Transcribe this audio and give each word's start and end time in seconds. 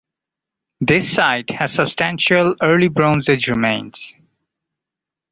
The 0.79 0.99
site 1.01 1.51
has 1.51 1.73
substantial 1.73 2.55
Early 2.59 2.87
Bronze 2.87 3.29
Age 3.29 3.45
remains. 3.49 4.03